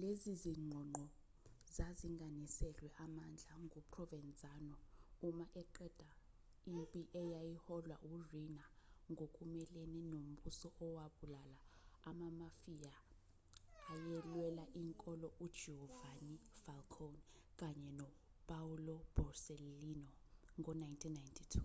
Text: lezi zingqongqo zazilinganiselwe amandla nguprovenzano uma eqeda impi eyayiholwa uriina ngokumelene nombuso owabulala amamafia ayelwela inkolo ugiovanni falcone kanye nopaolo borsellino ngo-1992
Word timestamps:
lezi 0.00 0.32
zingqongqo 0.42 1.04
zazilinganiselwe 1.76 2.88
amandla 3.04 3.52
nguprovenzano 3.64 4.76
uma 5.28 5.46
eqeda 5.62 6.10
impi 6.76 7.00
eyayiholwa 7.20 7.96
uriina 8.16 8.64
ngokumelene 9.12 10.00
nombuso 10.12 10.68
owabulala 10.86 11.60
amamafia 12.10 12.94
ayelwela 13.94 14.64
inkolo 14.82 15.28
ugiovanni 15.44 16.36
falcone 16.64 17.22
kanye 17.60 17.90
nopaolo 17.98 18.94
borsellino 19.14 20.08
ngo-1992 20.58 21.62